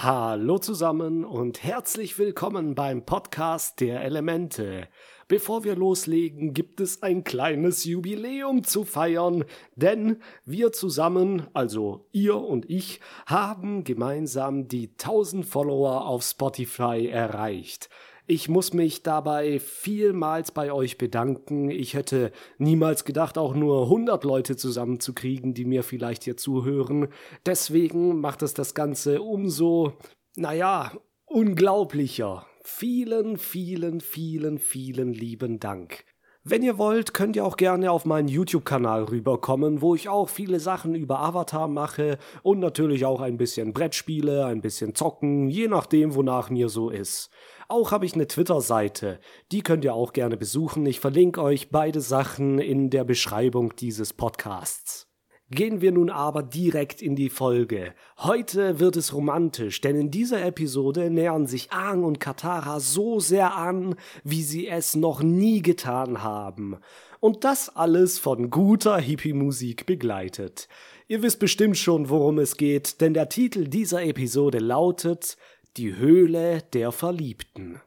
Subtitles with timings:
[0.00, 4.86] Hallo zusammen und herzlich willkommen beim Podcast der Elemente.
[5.26, 12.36] Bevor wir loslegen, gibt es ein kleines Jubiläum zu feiern, denn wir zusammen, also ihr
[12.36, 17.88] und ich, haben gemeinsam die 1000 Follower auf Spotify erreicht.
[18.30, 21.70] Ich muss mich dabei vielmals bei euch bedanken.
[21.70, 27.08] Ich hätte niemals gedacht, auch nur 100 Leute zusammenzukriegen, die mir vielleicht hier zuhören.
[27.46, 29.94] Deswegen macht es das Ganze umso,
[30.36, 30.92] naja,
[31.24, 32.46] unglaublicher.
[32.62, 36.04] Vielen, vielen, vielen, vielen lieben Dank.
[36.44, 40.60] Wenn ihr wollt, könnt ihr auch gerne auf meinen YouTube-Kanal rüberkommen, wo ich auch viele
[40.60, 46.14] Sachen über Avatar mache und natürlich auch ein bisschen Brettspiele, ein bisschen zocken, je nachdem,
[46.14, 47.30] wonach mir so ist.
[47.70, 49.20] Auch habe ich eine Twitter-Seite.
[49.52, 50.86] Die könnt ihr auch gerne besuchen.
[50.86, 55.06] Ich verlinke euch beide Sachen in der Beschreibung dieses Podcasts.
[55.50, 57.94] Gehen wir nun aber direkt in die Folge.
[58.16, 63.54] Heute wird es romantisch, denn in dieser Episode nähern sich Aang und Katara so sehr
[63.54, 66.78] an, wie sie es noch nie getan haben.
[67.20, 70.68] Und das alles von guter Hippie-Musik begleitet.
[71.06, 75.36] Ihr wisst bestimmt schon, worum es geht, denn der Titel dieser Episode lautet
[75.78, 77.80] die Höhle der Verliebten.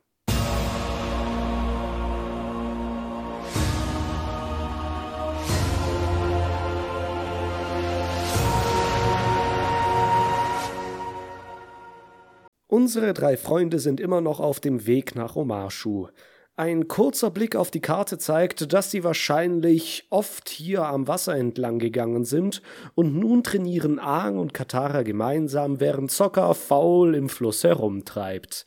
[12.67, 16.07] Unsere drei Freunde sind immer noch auf dem Weg nach Omarshu.
[16.57, 21.79] Ein kurzer Blick auf die Karte zeigt, dass sie wahrscheinlich oft hier am Wasser entlang
[21.79, 22.61] gegangen sind
[22.93, 28.65] und nun trainieren Aang und Katara gemeinsam, während Zocker faul im Fluss herumtreibt.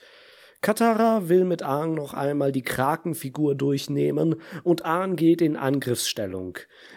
[0.62, 6.56] Katara will mit Aang noch einmal die Krakenfigur durchnehmen und Aang geht in Angriffsstellung.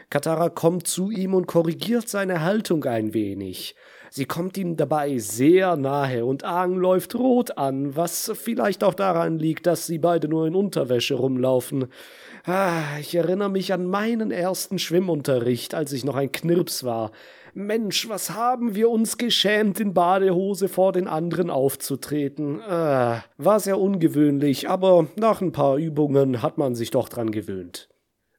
[0.10, 3.76] Katara kommt zu ihm und korrigiert seine Haltung ein wenig.
[4.10, 9.40] Sie kommt ihm dabei sehr nahe und Aang läuft rot an, was vielleicht auch daran
[9.40, 11.88] liegt, dass sie beide nur in Unterwäsche rumlaufen.
[12.46, 17.12] Ah, ich erinnere mich an meinen ersten Schwimmunterricht, als ich noch ein Knirps war.
[17.54, 22.62] Mensch, was haben wir uns geschämt, in Badehose vor den anderen aufzutreten.
[22.62, 27.90] Ah, war sehr ungewöhnlich, aber nach ein paar Übungen hat man sich doch dran gewöhnt.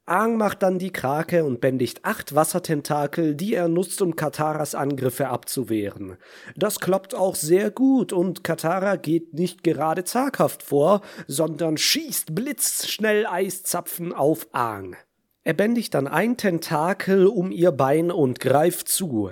[0.09, 5.29] Aang macht dann die Krake und bändigt acht Wassertentakel, die er nutzt, um Kataras Angriffe
[5.29, 6.17] abzuwehren.
[6.57, 13.27] Das klappt auch sehr gut und Katara geht nicht gerade zaghaft vor, sondern schießt blitzschnell
[13.27, 14.97] Eiszapfen auf Aang.
[15.45, 19.31] Er bändigt dann ein Tentakel um ihr Bein und greift zu.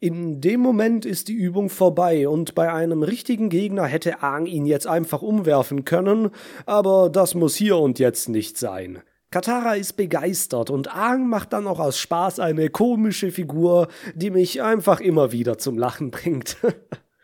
[0.00, 4.66] In dem Moment ist die Übung vorbei und bei einem richtigen Gegner hätte Aang ihn
[4.66, 6.30] jetzt einfach umwerfen können,
[6.66, 9.02] aber das muss hier und jetzt nicht sein.
[9.34, 14.62] Katara ist begeistert und Aang macht dann noch aus Spaß eine komische Figur, die mich
[14.62, 16.56] einfach immer wieder zum Lachen bringt.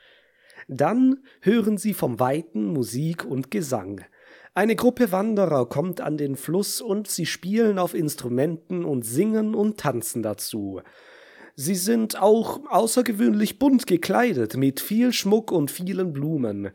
[0.67, 4.01] dann hören sie vom Weiten Musik und Gesang.
[4.55, 9.79] Eine Gruppe Wanderer kommt an den Fluss und sie spielen auf Instrumenten und singen und
[9.79, 10.81] tanzen dazu.
[11.55, 16.71] Sie sind auch außergewöhnlich bunt gekleidet, mit viel Schmuck und vielen Blumen.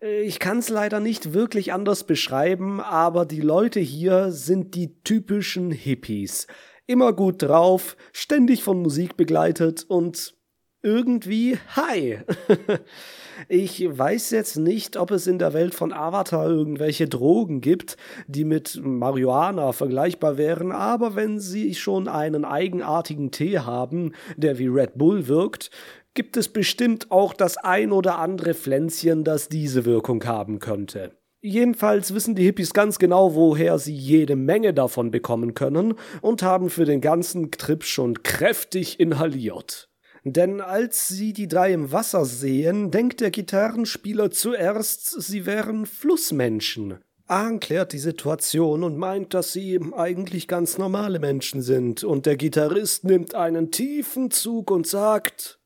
[0.00, 5.02] Äh, ich kann es leider nicht wirklich anders beschreiben, aber die Leute hier sind die
[5.02, 6.46] typischen Hippies.
[6.86, 10.34] Immer gut drauf, ständig von Musik begleitet und
[10.82, 12.20] irgendwie hi.
[13.48, 17.96] ich weiß jetzt nicht, ob es in der Welt von Avatar irgendwelche Drogen gibt,
[18.28, 24.68] die mit Marihuana vergleichbar wären, aber wenn sie schon einen eigenartigen Tee haben, der wie
[24.68, 25.70] Red Bull wirkt,
[26.16, 31.12] gibt es bestimmt auch das ein oder andere Pflänzchen, das diese Wirkung haben könnte.
[31.40, 36.70] Jedenfalls wissen die Hippies ganz genau, woher sie jede Menge davon bekommen können und haben
[36.70, 39.88] für den ganzen Trip schon kräftig inhaliert.
[40.24, 46.98] Denn als sie die drei im Wasser sehen, denkt der Gitarrenspieler zuerst, sie wären Flussmenschen.
[47.28, 52.36] Ahn klärt die Situation und meint, dass sie eigentlich ganz normale Menschen sind, und der
[52.36, 55.60] Gitarrist nimmt einen tiefen Zug und sagt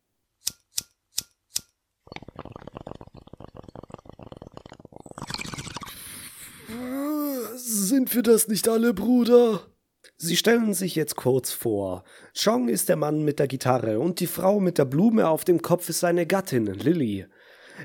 [7.56, 9.60] Sind wir das nicht alle, Bruder?
[10.16, 12.04] Sie stellen sich jetzt kurz vor.
[12.34, 15.62] Chong ist der Mann mit der Gitarre und die Frau mit der Blume auf dem
[15.62, 17.26] Kopf ist seine Gattin, Lily.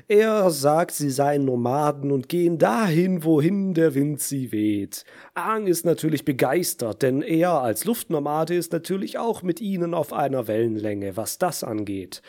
[0.08, 5.04] Er sagt, sie seien Nomaden und gehen dahin, wohin der Wind sie weht.
[5.34, 10.46] Aang ist natürlich begeistert, denn er als Luftnomade ist natürlich auch mit ihnen auf einer
[10.46, 12.20] Wellenlänge, was das angeht.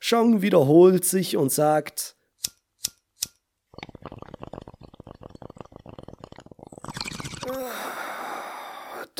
[0.00, 2.16] Chong wiederholt sich und sagt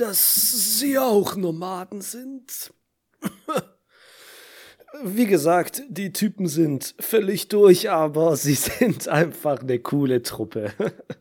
[0.00, 2.72] dass sie auch Nomaden sind.
[5.04, 10.72] wie gesagt, die Typen sind völlig durch, aber sie sind einfach eine coole Truppe.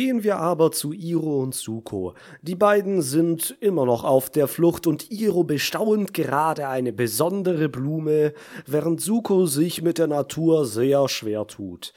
[0.00, 2.14] Gehen wir aber zu Iro und Suko.
[2.40, 8.32] Die beiden sind immer noch auf der Flucht und Iro bestaunt gerade eine besondere Blume,
[8.64, 11.92] während Suko sich mit der Natur sehr schwer tut.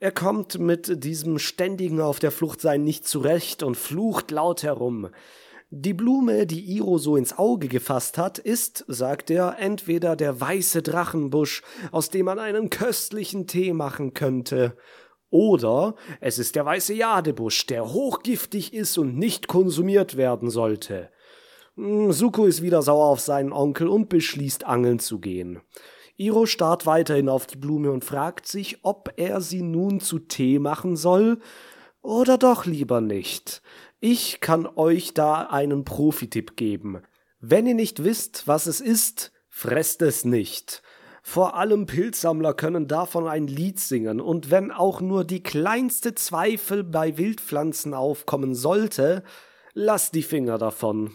[0.00, 5.10] Er kommt mit diesem ständigen auf der Flucht sein nicht zurecht und flucht laut herum.
[5.70, 10.82] Die Blume, die Iro so ins Auge gefasst hat, ist, sagt er, entweder der weiße
[10.82, 11.62] Drachenbusch,
[11.92, 14.76] aus dem man einen köstlichen Tee machen könnte,
[15.34, 21.10] oder es ist der weiße Jadebusch, der hochgiftig ist und nicht konsumiert werden sollte.
[21.74, 25.60] Hm, Suko ist wieder sauer auf seinen Onkel und beschließt, angeln zu gehen.
[26.16, 30.60] Iro starrt weiterhin auf die Blume und fragt sich, ob er sie nun zu Tee
[30.60, 31.40] machen soll
[32.00, 33.60] oder doch lieber nicht.
[33.98, 37.02] Ich kann euch da einen Profitipp geben.
[37.40, 40.84] Wenn ihr nicht wisst, was es ist, fresst es nicht.
[41.26, 46.84] Vor allem Pilzsammler können davon ein Lied singen, und wenn auch nur die kleinste Zweifel
[46.84, 49.24] bei Wildpflanzen aufkommen sollte,
[49.72, 51.12] lasst die Finger davon.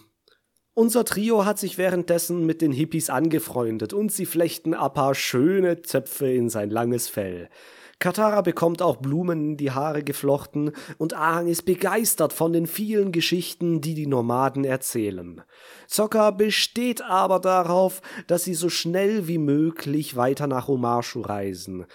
[0.73, 5.83] Unser Trio hat sich währenddessen mit den Hippies angefreundet und sie flechten ein paar schöne
[5.83, 7.47] Zöpfe in sein langes Fell.
[7.99, 13.11] Katara bekommt auch Blumen in die Haare geflochten und Ahang ist begeistert von den vielen
[13.11, 15.41] Geschichten, die die Nomaden erzählen.
[15.85, 21.85] Sokka besteht aber darauf, dass sie so schnell wie möglich weiter nach Omashu reisen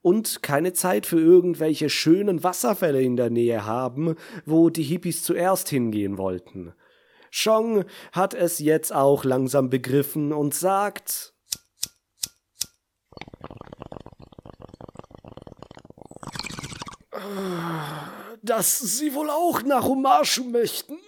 [0.00, 4.14] und keine Zeit für irgendwelche schönen Wasserfälle in der Nähe haben,
[4.46, 6.72] wo die Hippies zuerst hingehen wollten.
[7.30, 11.34] Chong hat es jetzt auch langsam begriffen und sagt
[18.42, 20.98] dass sie wohl auch nach Hommage möchten.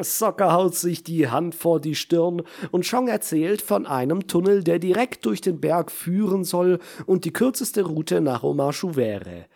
[0.00, 4.78] Socker haut sich die Hand vor die Stirn und Chong erzählt von einem Tunnel, der
[4.78, 9.46] direkt durch den Berg führen soll und die kürzeste Route nach Omashu wäre.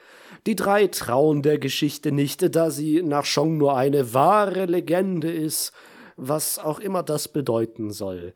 [0.46, 5.72] Die drei trauen der Geschichte nicht, da sie nach Chong nur eine wahre Legende ist,
[6.16, 8.32] was auch immer das bedeuten soll.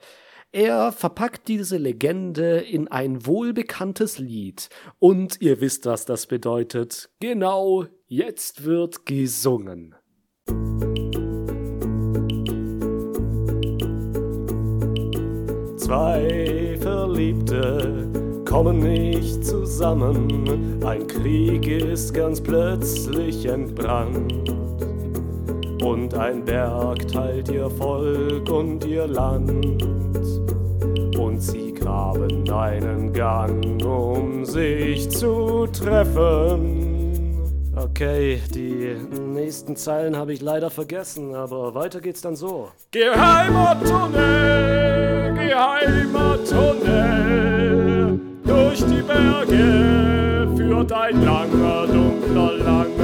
[0.52, 4.68] Er verpackt diese Legende in ein wohlbekanntes Lied.
[4.98, 7.08] Und ihr wisst, was das bedeutet.
[7.20, 9.94] Genau, jetzt wird gesungen.
[15.76, 24.50] Zwei Verliebte kommen nicht zusammen, ein Krieg ist ganz plötzlich entbrannt.
[25.82, 29.82] Und ein Berg teilt ihr Volk und ihr Land
[31.18, 36.90] und sie graben einen Gang, um sich zu treffen.
[37.76, 42.68] Okay, die nächsten Zeilen habe ich leider vergessen, aber weiter geht's dann so.
[42.90, 52.99] Geheimer Tunnel, geheimer Tunnel, durch die Berge führt ein langer, dunkler, langer,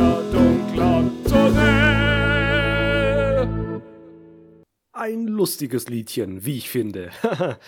[5.06, 7.12] Ein lustiges Liedchen, wie ich finde.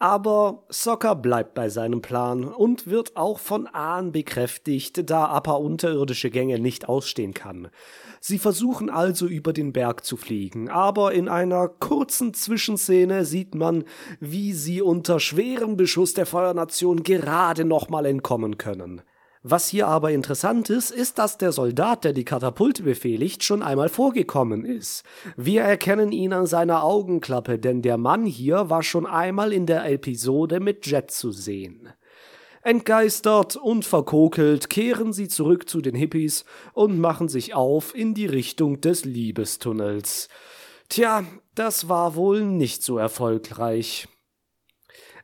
[0.00, 6.28] Aber Soccer bleibt bei seinem Plan und wird auch von Ahn bekräftigt, da Appa unterirdische
[6.28, 7.68] Gänge nicht ausstehen kann.
[8.18, 13.84] Sie versuchen also über den Berg zu fliegen, aber in einer kurzen Zwischenszene sieht man,
[14.18, 19.02] wie sie unter schwerem Beschuss der Feuernation gerade nochmal entkommen können.
[19.44, 23.88] Was hier aber interessant ist, ist, dass der Soldat, der die Katapulte befehligt, schon einmal
[23.88, 25.02] vorgekommen ist.
[25.36, 29.84] Wir erkennen ihn an seiner Augenklappe, denn der Mann hier war schon einmal in der
[29.90, 31.88] Episode mit Jet zu sehen.
[32.62, 38.26] Entgeistert und verkokelt kehren sie zurück zu den Hippies und machen sich auf in die
[38.26, 40.28] Richtung des Liebestunnels.
[40.88, 41.24] Tja,
[41.56, 44.06] das war wohl nicht so erfolgreich.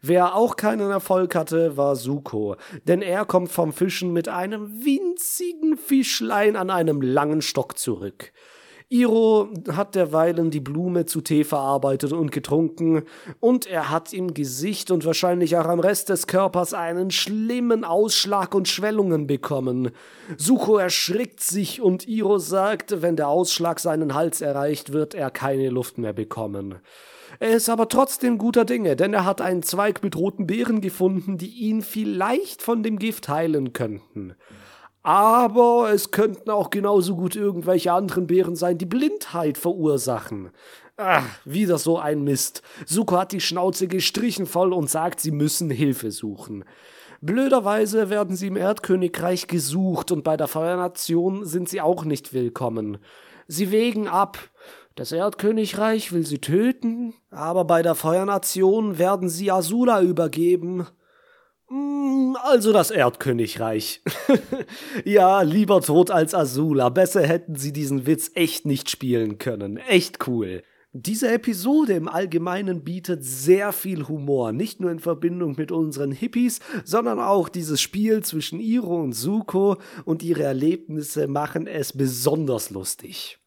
[0.00, 5.76] Wer auch keinen Erfolg hatte, war Suko, denn er kommt vom Fischen mit einem winzigen
[5.76, 8.32] Fischlein an einem langen Stock zurück.
[8.90, 13.02] Iro hat derweilen die Blume zu Tee verarbeitet und getrunken,
[13.38, 18.54] und er hat im Gesicht und wahrscheinlich auch am Rest des Körpers einen schlimmen Ausschlag
[18.54, 19.90] und Schwellungen bekommen.
[20.38, 25.68] Suko erschrickt sich und Iro sagt, wenn der Ausschlag seinen Hals erreicht, wird er keine
[25.68, 26.76] Luft mehr bekommen.
[27.40, 31.38] Er ist aber trotzdem guter Dinge, denn er hat einen Zweig mit roten Beeren gefunden,
[31.38, 34.34] die ihn vielleicht von dem Gift heilen könnten.
[35.04, 40.50] Aber es könnten auch genauso gut irgendwelche anderen Beeren sein, die Blindheit verursachen.
[40.96, 42.62] Ach, wieder so ein Mist.
[42.84, 46.64] Suko hat die Schnauze gestrichen voll und sagt, sie müssen Hilfe suchen.
[47.20, 52.98] Blöderweise werden sie im Erdkönigreich gesucht und bei der Feuernation sind sie auch nicht willkommen.
[53.46, 54.38] Sie wägen ab,
[54.98, 60.88] Das Erdkönigreich will sie töten, aber bei der Feuernation werden sie Asula übergeben.
[61.68, 64.02] Hm, also das Erdkönigreich.
[65.04, 66.88] ja, lieber tot als Azula.
[66.88, 69.76] Besser hätten sie diesen Witz echt nicht spielen können.
[69.76, 70.64] Echt cool.
[70.90, 76.58] Diese Episode im Allgemeinen bietet sehr viel Humor, nicht nur in Verbindung mit unseren Hippies,
[76.82, 83.38] sondern auch dieses Spiel zwischen Iro und Suko und ihre Erlebnisse machen es besonders lustig.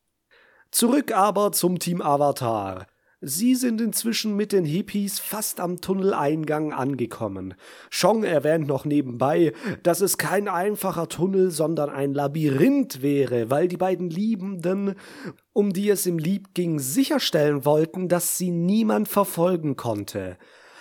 [0.72, 2.88] Zurück aber zum Team Avatar.
[3.20, 7.54] Sie sind inzwischen mit den Hippies fast am Tunneleingang angekommen.
[7.92, 13.78] Chong erwähnt noch nebenbei, dass es kein einfacher Tunnel, sondern ein Labyrinth wäre, weil die
[13.78, 14.96] beiden Liebenden,
[15.54, 20.38] um die es im Lieb ging, sicherstellen wollten, dass sie niemand verfolgen konnte.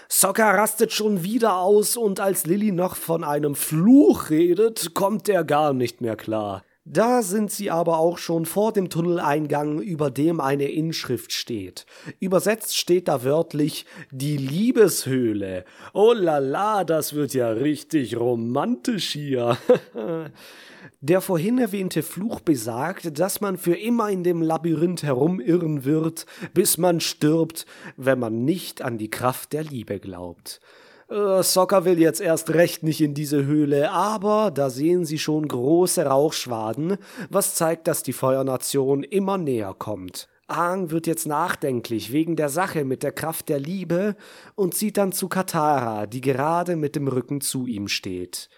[0.08, 5.44] Sokka rastet schon wieder aus und als Lilly noch von einem Fluch redet, kommt er
[5.44, 6.62] gar nicht mehr klar.
[6.84, 11.84] Da sind sie aber auch schon vor dem Tunneleingang, über dem eine Inschrift steht.
[12.20, 15.64] Übersetzt steht da wörtlich die Liebeshöhle.
[15.92, 19.58] Oh la la, das wird ja richtig romantisch hier.
[21.02, 26.76] Der vorhin erwähnte Fluch besagt, dass man für immer in dem Labyrinth herumirren wird, bis
[26.76, 30.60] man stirbt, wenn man nicht an die Kraft der Liebe glaubt.
[31.10, 35.48] Äh, Soccer will jetzt erst recht nicht in diese Höhle, aber da sehen sie schon
[35.48, 36.98] große Rauchschwaden,
[37.28, 40.28] was zeigt, dass die Feuernation immer näher kommt.
[40.46, 44.16] Aang wird jetzt nachdenklich wegen der Sache mit der Kraft der Liebe
[44.54, 48.48] und sieht dann zu Katara, die gerade mit dem Rücken zu ihm steht.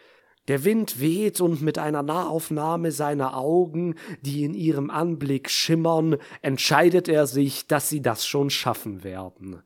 [0.49, 7.09] Der Wind weht und mit einer Nahaufnahme seiner Augen, die in ihrem Anblick schimmern, entscheidet
[7.09, 9.63] er sich, dass sie das schon schaffen werden.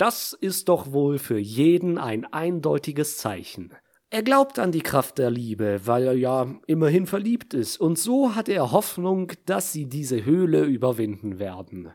[0.00, 3.74] Das ist doch wohl für jeden ein eindeutiges Zeichen.
[4.08, 8.34] Er glaubt an die Kraft der Liebe, weil er ja immerhin verliebt ist, und so
[8.34, 11.92] hat er Hoffnung, dass sie diese Höhle überwinden werden.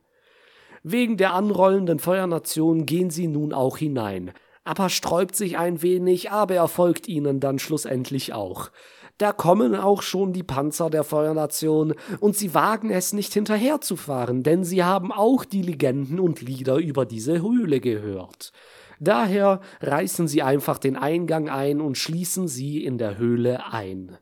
[0.84, 4.34] Wegen der anrollenden Feuernation gehen sie nun auch hinein.
[4.66, 8.70] Appa sträubt sich ein wenig, aber er folgt ihnen dann schlussendlich auch.
[9.18, 14.66] Da kommen auch schon die Panzer der Feuernation, und sie wagen es nicht hinterherzufahren, denn
[14.66, 18.52] sie haben auch die Legenden und Lieder über diese Höhle gehört.
[19.00, 24.18] Daher reißen sie einfach den Eingang ein und schließen sie in der Höhle ein.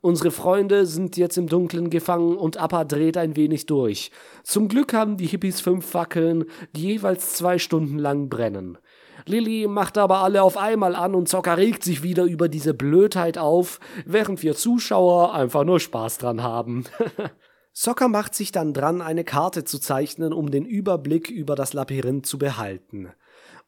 [0.00, 4.10] Unsere Freunde sind jetzt im Dunkeln gefangen und Appa dreht ein wenig durch.
[4.42, 8.78] Zum Glück haben die Hippies fünf Fackeln, die jeweils zwei Stunden lang brennen.
[9.26, 13.38] Lilly macht aber alle auf einmal an und Zocker regt sich wieder über diese Blödheit
[13.38, 16.84] auf, während wir Zuschauer einfach nur Spaß dran haben.
[17.72, 22.26] Zocker macht sich dann dran, eine Karte zu zeichnen, um den Überblick über das Labyrinth
[22.26, 23.08] zu behalten.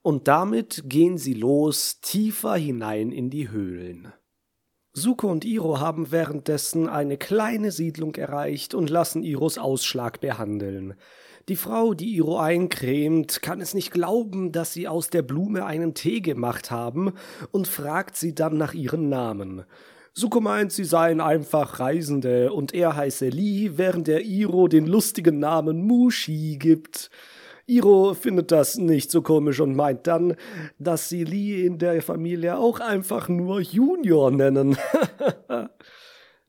[0.02, 4.12] Und damit gehen sie los, tiefer hinein in die Höhlen.
[4.92, 10.94] Suko und Iro haben währenddessen eine kleine Siedlung erreicht und lassen Iros Ausschlag behandeln.
[11.50, 15.92] Die Frau, die Iro eincremt, kann es nicht glauben, dass sie aus der Blume einen
[15.92, 17.12] Tee gemacht haben
[17.50, 19.64] und fragt sie dann nach ihren Namen.
[20.14, 25.38] Suko meint, sie seien einfach Reisende und er heiße Lee, während er Iro den lustigen
[25.38, 27.10] Namen Mushi gibt.
[27.66, 30.36] Iro findet das nicht so komisch und meint dann,
[30.78, 34.78] dass sie Lee in der Familie auch einfach nur Junior nennen.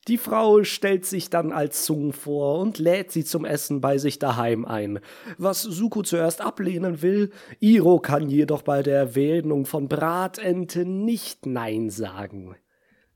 [0.07, 4.19] Die Frau stellt sich dann als Zung vor und lädt sie zum Essen bei sich
[4.19, 4.99] daheim ein.
[5.39, 11.89] Was Suko zuerst ablehnen will, Iro kann jedoch bei der Erwähnung von Bratente nicht Nein
[11.89, 12.55] sagen.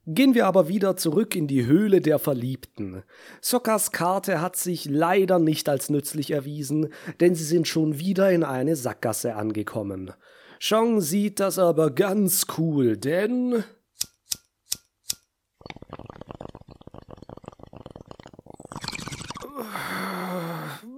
[0.08, 3.04] Gehen wir aber wieder zurück in die Höhle der Verliebten.
[3.42, 8.44] Sokkas Karte hat sich leider nicht als nützlich erwiesen, denn sie sind schon wieder in
[8.44, 10.12] eine Sackgasse angekommen.
[10.60, 13.64] Chong sieht das aber ganz cool, denn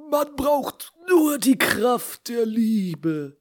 [0.10, 3.38] Man braucht nur die Kraft der Liebe.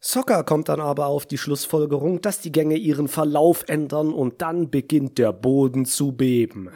[0.00, 4.70] Soccer kommt dann aber auf die Schlussfolgerung, dass die Gänge ihren Verlauf ändern und dann
[4.70, 6.70] beginnt der Boden zu beben.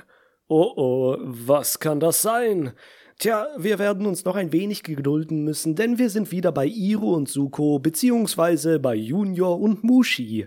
[0.49, 2.73] Oh oh, was kann das sein?
[3.19, 7.15] Tja, wir werden uns noch ein wenig gedulden müssen, denn wir sind wieder bei Iro
[7.15, 10.47] und Suko, beziehungsweise bei Junior und Mushi.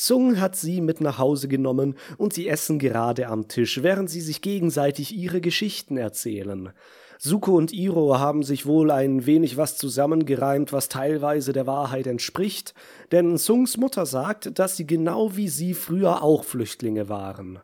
[0.00, 4.20] Sung hat sie mit nach Hause genommen und sie essen gerade am Tisch, während sie
[4.20, 6.70] sich gegenseitig ihre Geschichten erzählen.
[7.18, 12.74] Suko und Iro haben sich wohl ein wenig was zusammengereimt, was teilweise der Wahrheit entspricht,
[13.10, 17.58] denn Sungs Mutter sagt, dass sie genau wie sie früher auch Flüchtlinge waren.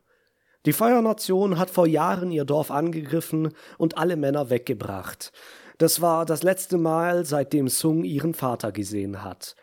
[0.67, 5.31] Die Feuernation hat vor Jahren ihr Dorf angegriffen und alle Männer weggebracht.
[5.79, 9.55] Das war das letzte Mal, seitdem Sung ihren Vater gesehen hat.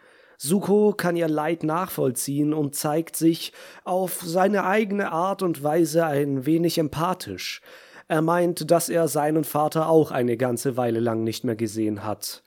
[0.44, 6.48] Suko kann ihr Leid nachvollziehen und zeigt sich auf seine eigene Art und Weise ein
[6.48, 7.62] wenig empathisch.
[8.08, 12.42] Er meint, dass er seinen Vater auch eine ganze Weile lang nicht mehr gesehen hat.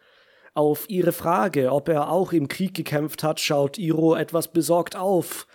[0.54, 5.46] Auf ihre Frage, ob er auch im Krieg gekämpft hat, schaut Iro etwas besorgt auf.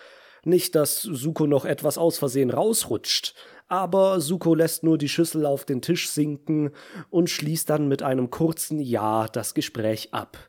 [0.45, 3.35] Nicht, dass Suko noch etwas aus Versehen rausrutscht,
[3.67, 6.71] aber Suko lässt nur die Schüssel auf den Tisch sinken
[7.09, 10.48] und schließt dann mit einem kurzen Ja das Gespräch ab.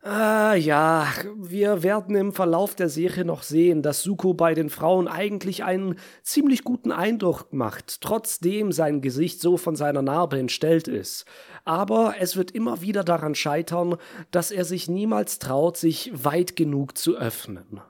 [0.00, 5.08] Ah ja, wir werden im Verlauf der Serie noch sehen, dass Suko bei den Frauen
[5.08, 11.24] eigentlich einen ziemlich guten Eindruck macht, trotzdem sein Gesicht so von seiner Narbe entstellt ist.
[11.64, 13.96] Aber es wird immer wieder daran scheitern,
[14.30, 17.80] dass er sich niemals traut, sich weit genug zu öffnen.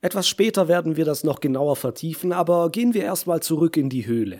[0.00, 4.06] Etwas später werden wir das noch genauer vertiefen, aber gehen wir erstmal zurück in die
[4.06, 4.38] Höhle.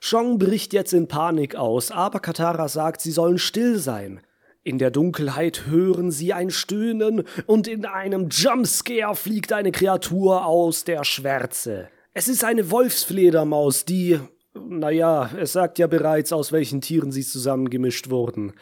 [0.00, 4.22] Chong bricht jetzt in Panik aus, aber Katara sagt, sie sollen still sein.
[4.64, 10.84] In der Dunkelheit hören sie ein Stöhnen und in einem Jumpscare fliegt eine Kreatur aus
[10.84, 11.88] der Schwärze.
[12.14, 14.20] Es ist eine Wolfsfledermaus, die,
[14.54, 18.52] naja, es sagt ja bereits, aus welchen Tieren sie zusammengemischt wurden.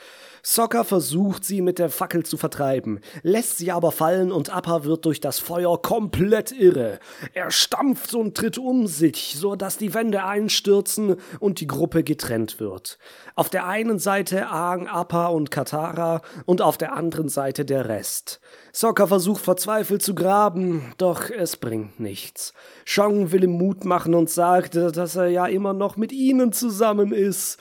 [0.43, 5.05] Sokka versucht sie mit der Fackel zu vertreiben, lässt sie aber fallen und Appa wird
[5.05, 6.99] durch das Feuer komplett irre.
[7.35, 12.61] Er stampft und tritt um sich, so dass die Wände einstürzen und die Gruppe getrennt
[12.61, 12.99] wird.
[13.35, 18.41] Auf der einen Seite Aang, Appa und Katara und auf der anderen Seite der Rest.
[18.73, 22.55] Sokka versucht verzweifelt zu graben, doch es bringt nichts.
[22.85, 27.13] Shang will ihm Mut machen und sagt, dass er ja immer noch mit ihnen zusammen
[27.13, 27.59] ist.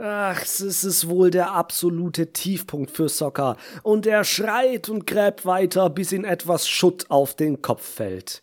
[0.00, 3.56] Ach, es ist wohl der absolute Tiefpunkt für Soccer.
[3.82, 8.40] Und er schreit und gräbt weiter, bis ihm etwas Schutt auf den Kopf fällt.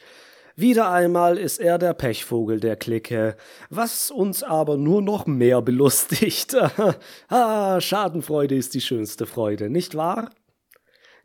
[0.58, 3.38] Wieder einmal ist er der Pechvogel der Clique,
[3.70, 6.56] was uns aber nur noch mehr belustigt.
[7.30, 10.32] ah, Schadenfreude ist die schönste Freude, nicht wahr?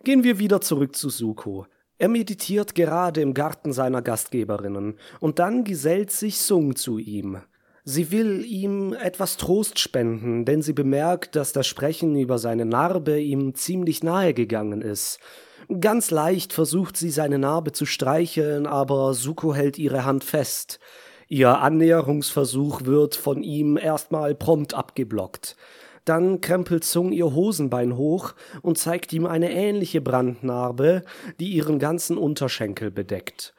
[0.04, 1.66] Gehen wir wieder zurück zu Suko.
[1.99, 7.40] Er meditiert gerade im Garten seiner Gastgeberinnen, und dann gesellt sich Sung zu ihm.
[7.84, 13.18] Sie will ihm etwas Trost spenden, denn sie bemerkt, dass das Sprechen über seine Narbe
[13.18, 15.18] ihm ziemlich nahe gegangen ist.
[15.80, 20.80] Ganz leicht versucht sie seine Narbe zu streicheln, aber Suko hält ihre Hand fest.
[21.28, 25.56] Ihr Annäherungsversuch wird von ihm erstmal prompt abgeblockt.
[26.04, 31.04] Dann krempelt Sung ihr Hosenbein hoch und zeigt ihm eine ähnliche Brandnarbe,
[31.38, 33.54] die ihren ganzen Unterschenkel bedeckt.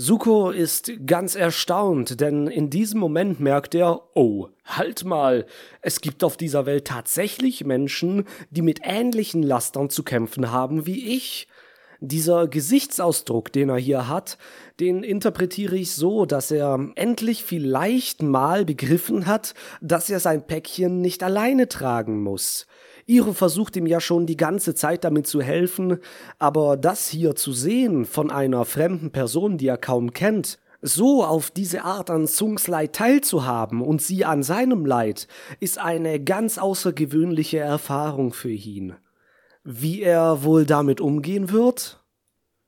[0.00, 5.44] Suko ist ganz erstaunt, denn in diesem Moment merkt er, oh, halt mal,
[5.82, 11.16] es gibt auf dieser Welt tatsächlich Menschen, die mit ähnlichen Lastern zu kämpfen haben wie
[11.16, 11.48] ich.
[11.98, 14.38] Dieser Gesichtsausdruck, den er hier hat,
[14.78, 21.00] den interpretiere ich so, dass er endlich vielleicht mal begriffen hat, dass er sein Päckchen
[21.00, 22.68] nicht alleine tragen muss.
[23.08, 25.98] Iro versucht ihm ja schon die ganze Zeit damit zu helfen,
[26.38, 31.50] aber das hier zu sehen von einer fremden Person, die er kaum kennt, so auf
[31.50, 35.26] diese Art an Sungs Leid teilzuhaben und sie an seinem Leid,
[35.58, 38.94] ist eine ganz außergewöhnliche Erfahrung für ihn.
[39.64, 42.04] Wie er wohl damit umgehen wird?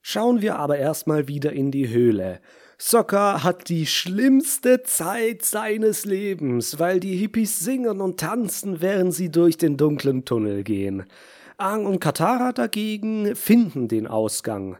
[0.01, 2.41] Schauen wir aber erstmal wieder in die Höhle.
[2.83, 9.29] Soccer hat die schlimmste Zeit seines Lebens, weil die Hippies singen und tanzen, während sie
[9.29, 11.03] durch den dunklen Tunnel gehen.
[11.57, 14.77] Aang und Katara dagegen finden den Ausgang.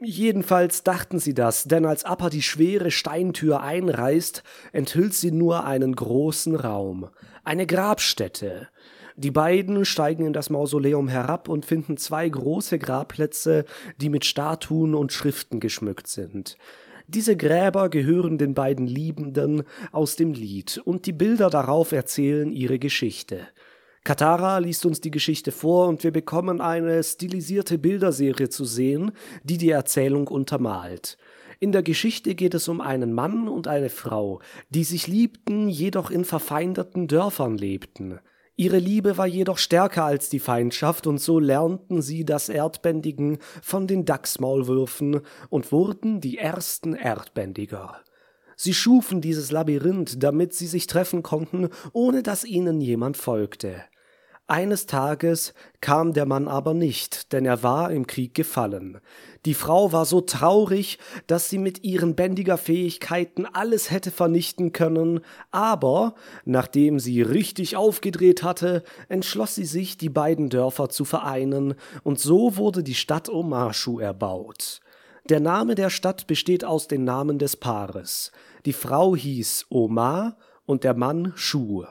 [0.00, 5.96] Jedenfalls dachten sie das, denn als Appa die schwere Steintür einreißt, enthüllt sie nur einen
[5.96, 7.08] großen Raum,
[7.42, 8.68] eine Grabstätte.
[9.16, 13.64] Die beiden steigen in das Mausoleum herab und finden zwei große Grabplätze,
[14.00, 16.56] die mit Statuen und Schriften geschmückt sind.
[17.12, 22.78] Diese Gräber gehören den beiden Liebenden aus dem Lied, und die Bilder darauf erzählen ihre
[22.78, 23.48] Geschichte.
[24.04, 29.10] Katara liest uns die Geschichte vor und wir bekommen eine stilisierte Bilderserie zu sehen,
[29.42, 31.18] die die Erzählung untermalt.
[31.58, 36.12] In der Geschichte geht es um einen Mann und eine Frau, die sich liebten, jedoch
[36.12, 38.20] in verfeindeten Dörfern lebten.
[38.60, 43.86] Ihre Liebe war jedoch stärker als die Feindschaft, und so lernten sie das Erdbändigen von
[43.86, 48.02] den Dachsmaulwürfen und wurden die ersten Erdbändiger.
[48.56, 53.82] Sie schufen dieses Labyrinth, damit sie sich treffen konnten, ohne dass ihnen jemand folgte.
[54.50, 58.98] Eines Tages kam der Mann aber nicht, denn er war im Krieg gefallen.
[59.46, 65.20] Die Frau war so traurig, dass sie mit ihren Bändigerfähigkeiten alles hätte vernichten können,
[65.52, 72.18] aber nachdem sie richtig aufgedreht hatte, entschloss sie sich, die beiden Dörfer zu vereinen, und
[72.18, 74.80] so wurde die Stadt Omashu erbaut.
[75.28, 78.32] Der Name der Stadt besteht aus den Namen des Paares.
[78.64, 80.36] Die Frau hieß Oma
[80.66, 81.84] und der Mann Shu.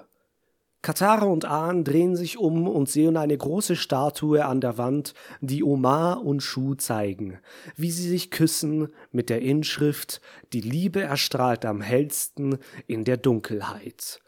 [0.81, 5.61] Katara und Ahn drehen sich um und sehen eine große Statue an der Wand, die
[5.61, 7.39] Omar und Shu zeigen,
[7.75, 10.21] wie sie sich küssen mit der Inschrift
[10.53, 14.21] Die Liebe erstrahlt am hellsten in der Dunkelheit.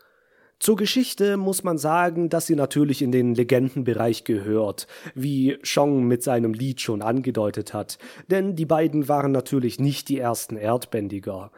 [0.61, 4.85] Zur Geschichte muss man sagen, dass sie natürlich in den Legendenbereich gehört,
[5.15, 7.97] wie Chong mit seinem Lied schon angedeutet hat,
[8.29, 11.49] denn die beiden waren natürlich nicht die ersten Erdbändiger.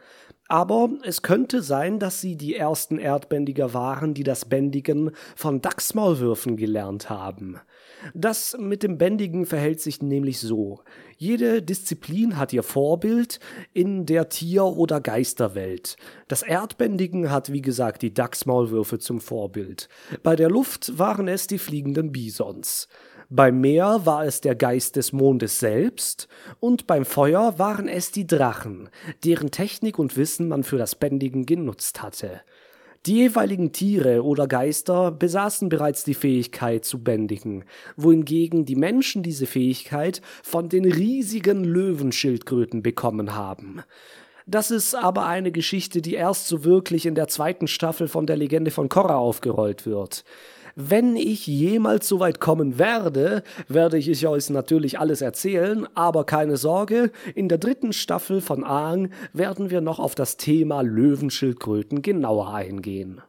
[0.48, 6.56] Aber es könnte sein, dass sie die ersten Erdbändiger waren, die das Bändigen von Dachsmaulwürfen
[6.56, 7.58] gelernt haben.
[8.12, 10.80] Das mit dem Bändigen verhält sich nämlich so.
[11.16, 13.40] Jede Disziplin hat ihr Vorbild
[13.72, 15.96] in der Tier- oder Geisterwelt.
[16.28, 19.88] Das Erdbändigen hat, wie gesagt, die Dachsmaulwürfe zum Vorbild.
[20.22, 22.88] Bei der Luft waren es die fliegenden Bisons.
[23.30, 26.28] Beim Meer war es der Geist des Mondes selbst,
[26.60, 28.90] und beim Feuer waren es die Drachen,
[29.24, 32.42] deren Technik und Wissen man für das Bändigen genutzt hatte.
[33.06, 37.64] Die jeweiligen Tiere oder Geister besaßen bereits die Fähigkeit zu bändigen,
[37.96, 43.82] wohingegen die Menschen diese Fähigkeit von den riesigen Löwenschildkröten bekommen haben.
[44.46, 48.36] Das ist aber eine Geschichte, die erst so wirklich in der zweiten Staffel von der
[48.36, 50.24] Legende von Korra aufgerollt wird.
[50.76, 56.56] Wenn ich jemals so weit kommen werde, werde ich euch natürlich alles erzählen, aber keine
[56.56, 62.52] Sorge, in der dritten Staffel von Aang werden wir noch auf das Thema Löwenschildkröten genauer
[62.52, 63.20] eingehen.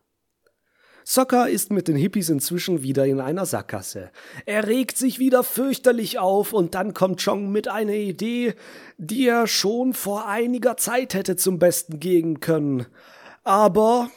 [1.08, 4.10] Sokka ist mit den Hippies inzwischen wieder in einer Sackgasse.
[4.48, 8.56] Er regt sich wieder fürchterlich auf und dann kommt Chong mit einer Idee,
[8.98, 12.88] die er schon vor einiger Zeit hätte zum Besten gehen können.
[13.44, 14.10] Aber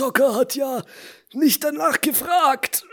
[0.00, 0.82] Zocker hat ja
[1.34, 2.86] nicht danach gefragt.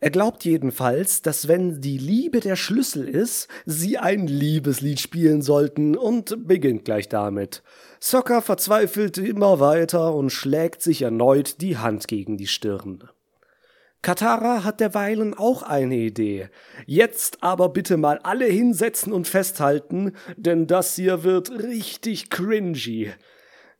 [0.00, 5.96] Er glaubt jedenfalls, dass wenn die Liebe der Schlüssel ist, sie ein Liebeslied spielen sollten
[5.96, 7.62] und beginnt gleich damit.
[8.00, 13.08] Sokka verzweifelt immer weiter und schlägt sich erneut die Hand gegen die Stirn.
[14.02, 16.50] Katara hat derweilen auch eine Idee.
[16.84, 23.10] Jetzt aber bitte mal alle hinsetzen und festhalten, denn das hier wird richtig cringy.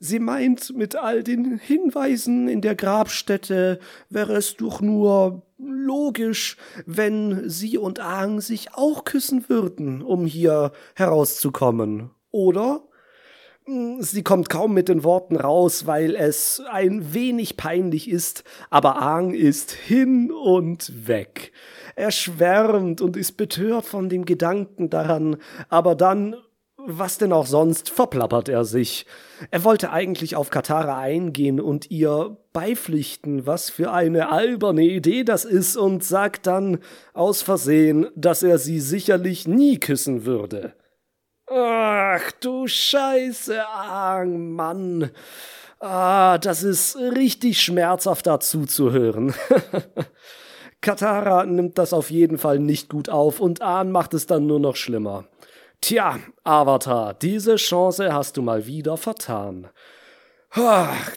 [0.05, 7.49] Sie meint, mit all den Hinweisen in der Grabstätte wäre es doch nur logisch, wenn
[7.49, 12.83] sie und Aang sich auch küssen würden, um hier herauszukommen, oder?
[13.65, 19.01] Hm, sie kommt kaum mit den Worten raus, weil es ein wenig peinlich ist, aber
[19.01, 21.51] Aang ist hin und weg.
[21.97, 25.39] Er schwärmt und ist betört von dem Gedanken daran,
[25.71, 26.37] aber dann
[26.87, 29.07] was denn auch sonst, verplappert er sich.
[29.51, 35.45] Er wollte eigentlich auf Katara eingehen und ihr beipflichten, was für eine alberne Idee das
[35.45, 36.79] ist, und sagt dann
[37.13, 40.75] aus Versehen, dass er sie sicherlich nie küssen würde.
[41.47, 45.11] Ach du Scheiße, ah, Mann.
[45.81, 49.35] Ah, das ist richtig schmerzhaft dazu zu hören.
[50.81, 54.61] Katara nimmt das auf jeden Fall nicht gut auf und Ahn macht es dann nur
[54.61, 55.25] noch schlimmer.
[55.87, 59.69] Tja, Avatar, diese Chance hast du mal wieder vertan.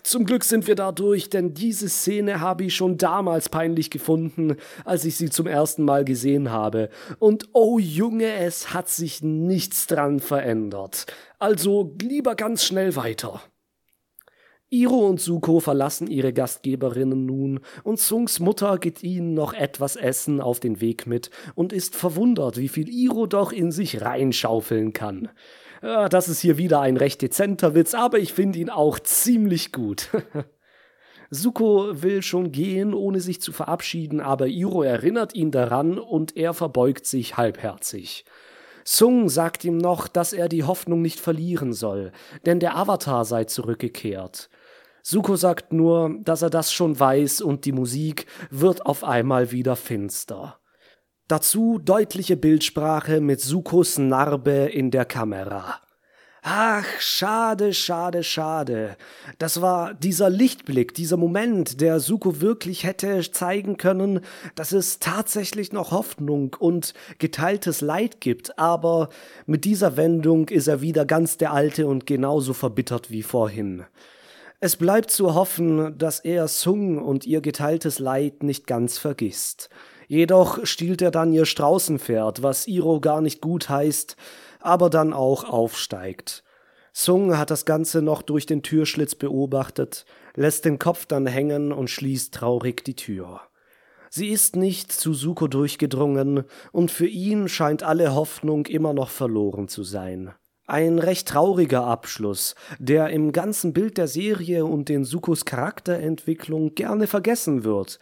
[0.04, 4.58] Zum Glück sind wir da durch, denn diese Szene habe ich schon damals peinlich gefunden,
[4.84, 6.90] als ich sie zum ersten Mal gesehen habe.
[7.18, 11.06] Und oh Junge, es hat sich nichts dran verändert.
[11.40, 13.42] Also lieber ganz schnell weiter.
[14.70, 20.42] Iro und Suko verlassen ihre Gastgeberinnen nun, und Sungs Mutter gibt ihnen noch etwas Essen
[20.42, 25.30] auf den Weg mit und ist verwundert, wie viel Iro doch in sich reinschaufeln kann.
[25.82, 29.72] Ja, das ist hier wieder ein recht dezenter Witz, aber ich finde ihn auch ziemlich
[29.72, 30.10] gut.
[31.30, 36.54] Suko will schon gehen, ohne sich zu verabschieden, aber Iro erinnert ihn daran und er
[36.54, 38.26] verbeugt sich halbherzig.
[38.90, 42.14] Sung sagt ihm noch, dass er die Hoffnung nicht verlieren soll,
[42.46, 44.50] denn der Avatar sei zurückgekehrt.
[45.04, 49.76] Suko sagt nur, dass er das schon weiß und die Musik wird auf einmal wieder
[49.76, 50.62] finster.
[51.28, 55.82] Dazu deutliche Bildsprache mit Sukos Narbe in der Kamera.
[56.50, 58.96] Ach, schade, schade, schade.
[59.38, 64.22] Das war dieser Lichtblick, dieser Moment, der Suko wirklich hätte zeigen können,
[64.56, 69.10] dass es tatsächlich noch Hoffnung und geteiltes Leid gibt, aber
[69.46, 73.84] mit dieser Wendung ist er wieder ganz der Alte und genauso verbittert wie vorhin.
[74.62, 79.68] Es bleibt zu hoffen, dass er Sung und ihr geteiltes Leid nicht ganz vergisst.
[80.08, 84.16] Jedoch stiehlt er dann ihr Straußenpferd, was Iro gar nicht gut heißt,
[84.68, 86.44] aber dann auch aufsteigt.
[86.94, 91.90] Sung hat das Ganze noch durch den Türschlitz beobachtet, lässt den Kopf dann hängen und
[91.90, 93.42] schließt traurig die Tür.
[94.10, 99.68] Sie ist nicht zu Suko durchgedrungen, und für ihn scheint alle Hoffnung immer noch verloren
[99.68, 100.34] zu sein.
[100.66, 107.08] Ein recht trauriger Abschluss, der im ganzen Bild der Serie und den Sukos Charakterentwicklung gerne
[107.08, 108.00] vergessen wird.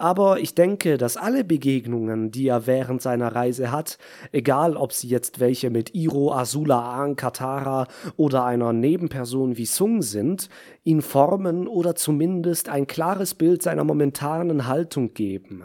[0.00, 3.98] Aber ich denke, dass alle Begegnungen, die er während seiner Reise hat,
[4.30, 10.02] egal ob sie jetzt welche mit Iro, Azula, Aang, Katara oder einer Nebenperson wie Sung
[10.02, 10.48] sind,
[10.84, 15.64] ihn formen oder zumindest ein klares Bild seiner momentanen Haltung geben.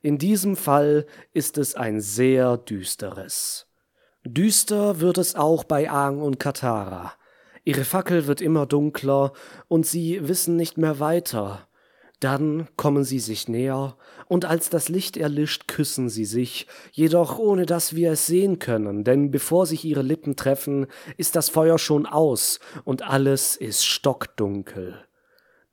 [0.00, 3.66] In diesem Fall ist es ein sehr düsteres.
[4.24, 7.14] Düster wird es auch bei Aang und Katara.
[7.64, 9.32] Ihre Fackel wird immer dunkler
[9.66, 11.66] und sie wissen nicht mehr weiter.
[12.22, 13.96] Dann kommen sie sich näher,
[14.28, 19.02] und als das Licht erlischt, küssen sie sich, jedoch ohne dass wir es sehen können,
[19.02, 25.04] denn bevor sich ihre Lippen treffen, ist das Feuer schon aus und alles ist stockdunkel.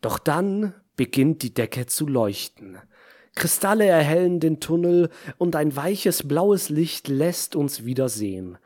[0.02, 2.80] Doch dann beginnt die Decke zu leuchten.
[3.36, 8.58] Kristalle erhellen den Tunnel und ein weiches blaues Licht lässt uns wieder sehen.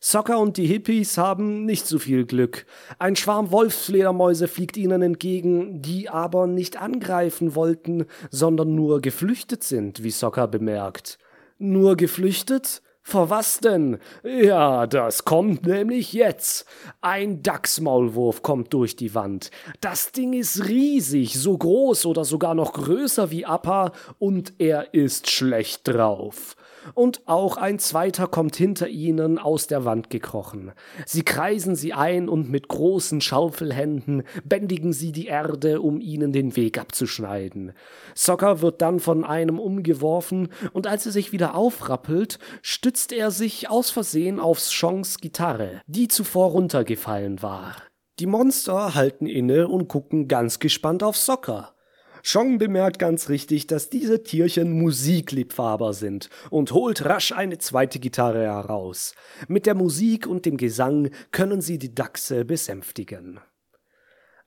[0.00, 2.66] Soccer und die Hippies haben nicht so viel Glück.
[3.00, 10.04] Ein Schwarm Wolfsfledermäuse fliegt ihnen entgegen, die aber nicht angreifen wollten, sondern nur geflüchtet sind,
[10.04, 11.18] wie Soccer bemerkt.
[11.58, 12.80] Nur geflüchtet?
[13.02, 13.98] Vor was denn?
[14.22, 16.66] Ja, das kommt nämlich jetzt.
[17.00, 19.50] Ein Dachsmaulwurf kommt durch die Wand.
[19.80, 25.30] Das Ding ist riesig, so groß oder sogar noch größer wie Appa, und er ist
[25.30, 26.54] schlecht drauf
[26.94, 30.72] und auch ein zweiter kommt hinter ihnen aus der Wand gekrochen.
[31.06, 36.56] Sie kreisen sie ein und mit großen Schaufelhänden bändigen sie die Erde, um ihnen den
[36.56, 37.72] Weg abzuschneiden.
[38.14, 43.68] Socker wird dann von einem umgeworfen und als er sich wieder aufrappelt, stützt er sich
[43.70, 47.76] aus Versehen auf Shongs Gitarre, die zuvor runtergefallen war.
[48.18, 51.74] Die Monster halten inne und gucken ganz gespannt auf Socker.
[52.22, 58.42] Chong bemerkt ganz richtig, dass diese Tierchen Musikliebhaber sind und holt rasch eine zweite Gitarre
[58.42, 59.14] heraus.
[59.46, 63.40] Mit der Musik und dem Gesang können sie die Dachse besänftigen.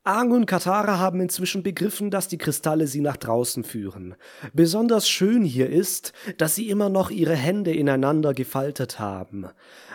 [0.04, 4.16] Aang und Katara haben inzwischen begriffen, dass die Kristalle sie nach draußen führen.
[4.52, 9.46] Besonders schön hier ist, dass sie immer noch ihre Hände ineinander gefaltet haben.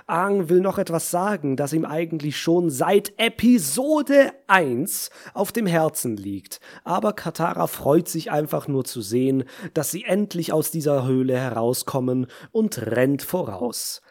[0.10, 6.15] Aang will noch etwas sagen, das ihm eigentlich schon seit Episode 1 auf dem Herzen
[6.15, 6.62] liegt.
[6.86, 9.43] Aber Katara freut sich einfach nur zu sehen,
[9.74, 14.02] dass sie endlich aus dieser Höhle herauskommen und rennt voraus.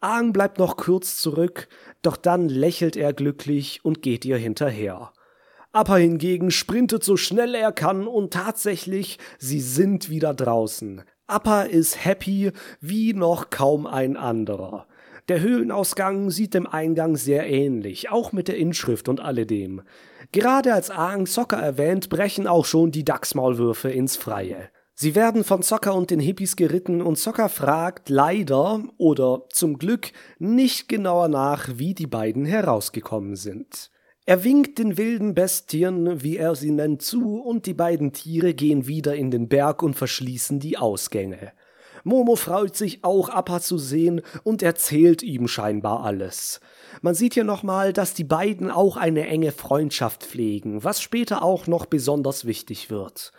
[0.00, 1.68] Aang bleibt noch kurz zurück,
[2.02, 5.12] doch dann lächelt er glücklich und geht ihr hinterher.
[5.72, 11.04] Appa hingegen sprintet so schnell er kann und tatsächlich, sie sind wieder draußen.
[11.26, 14.86] Appa ist happy wie noch kaum ein anderer.
[15.28, 19.82] Der Höhlenausgang sieht dem Eingang sehr ähnlich, auch mit der Inschrift und alledem.
[20.32, 24.70] Gerade als Aang Zocker erwähnt, brechen auch schon die Dachsmaulwürfe ins Freie.
[24.94, 30.12] Sie werden von Zocker und den Hippies geritten und Zocker fragt leider oder zum Glück
[30.38, 33.90] nicht genauer nach, wie die beiden herausgekommen sind.
[34.24, 38.86] Er winkt den wilden Bestien, wie er sie nennt, zu, und die beiden Tiere gehen
[38.86, 41.52] wieder in den Berg und verschließen die Ausgänge.
[42.08, 46.60] Momo freut sich auch, Appa zu sehen und erzählt ihm scheinbar alles.
[47.02, 51.66] Man sieht hier nochmal, dass die beiden auch eine enge Freundschaft pflegen, was später auch
[51.66, 53.32] noch besonders wichtig wird.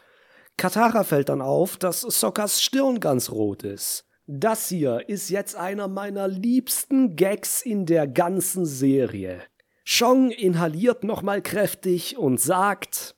[0.55, 4.05] Katara fällt dann auf, dass Sockers Stirn ganz rot ist.
[4.27, 9.41] Das hier ist jetzt einer meiner liebsten Gags in der ganzen Serie.
[9.84, 13.15] Chong inhaliert nochmal kräftig und sagt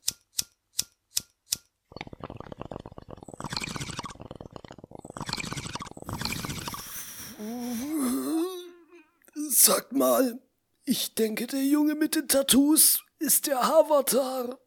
[9.50, 10.40] Sag mal,
[10.86, 14.60] ich denke, der Junge mit den Tattoos ist der Avatar.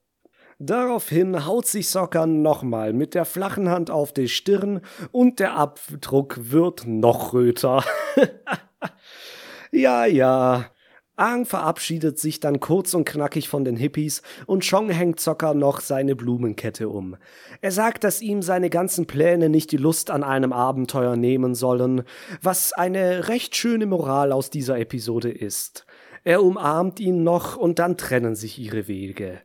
[0.58, 6.36] Daraufhin haut sich Sockern nochmal mit der flachen Hand auf die Stirn und der Abdruck
[6.50, 7.84] wird noch röter.
[9.72, 10.70] ja, ja.
[11.16, 15.80] Aang verabschiedet sich dann kurz und knackig von den Hippies und Chong hängt Zocker noch
[15.80, 17.16] seine Blumenkette um.
[17.60, 22.02] Er sagt, dass ihm seine ganzen Pläne nicht die Lust an einem Abenteuer nehmen sollen,
[22.42, 25.86] was eine recht schöne Moral aus dieser Episode ist.
[26.24, 29.40] Er umarmt ihn noch und dann trennen sich ihre Wege.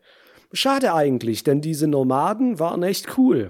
[0.51, 3.49] Schade eigentlich, denn diese Nomaden waren echt cool.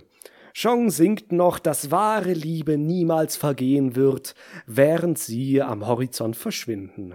[0.59, 7.13] Chong singt noch, dass wahre Liebe niemals vergehen wird, während sie am Horizont verschwinden.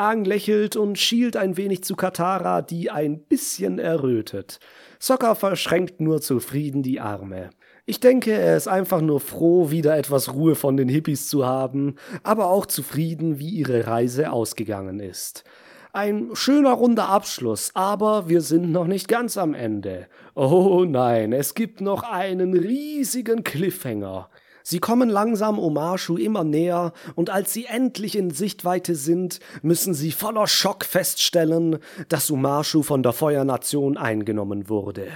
[0.00, 4.58] Aang lächelt und schielt ein wenig zu Katara, die ein bisschen errötet.
[4.98, 7.50] Sokka verschränkt nur zufrieden die Arme.
[7.84, 11.96] Ich denke, er ist einfach nur froh, wieder etwas Ruhe von den Hippies zu haben,
[12.22, 15.44] aber auch zufrieden, wie ihre Reise ausgegangen ist.
[15.92, 20.06] Ein schöner runder Abschluss, aber wir sind noch nicht ganz am Ende.
[20.34, 24.30] Oh nein, es gibt noch einen riesigen Cliffhanger.
[24.62, 30.12] Sie kommen langsam Omashu immer näher, und als sie endlich in Sichtweite sind, müssen sie
[30.12, 35.08] voller Schock feststellen, dass Umashu von der Feuernation eingenommen wurde.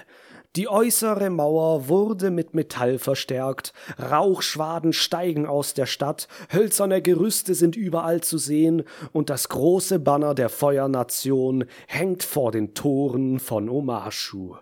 [0.57, 7.75] Die äußere Mauer wurde mit Metall verstärkt, Rauchschwaden steigen aus der Stadt, hölzerne Gerüste sind
[7.75, 14.55] überall zu sehen, und das große Banner der Feuernation hängt vor den Toren von Omashu.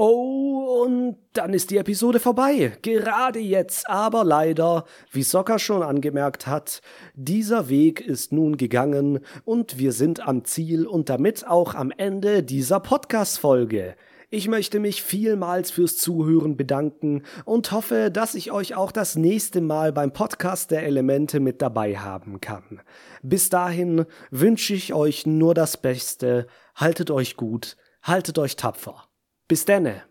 [0.00, 2.78] Oh, und dann ist die Episode vorbei.
[2.82, 6.82] Gerade jetzt, aber leider, wie Sokka schon angemerkt hat,
[7.14, 12.44] dieser Weg ist nun gegangen und wir sind am Ziel und damit auch am Ende
[12.44, 13.96] dieser Podcast-Folge.
[14.30, 19.60] Ich möchte mich vielmals fürs Zuhören bedanken und hoffe, dass ich euch auch das nächste
[19.60, 22.82] Mal beim Podcast der Elemente mit dabei haben kann.
[23.24, 26.46] Bis dahin wünsche ich euch nur das Beste.
[26.76, 29.07] Haltet euch gut, haltet euch tapfer.
[29.48, 30.07] Bis denne.